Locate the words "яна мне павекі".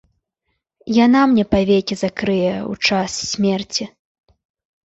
1.05-1.95